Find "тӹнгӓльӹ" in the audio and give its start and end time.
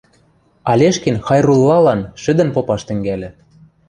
2.87-3.29